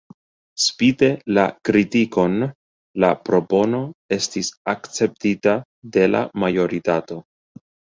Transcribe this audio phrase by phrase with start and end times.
[0.67, 2.41] Spite la kritikon,
[3.05, 3.85] la propono
[4.21, 5.59] estis akceptita
[5.99, 7.25] de la majoritato.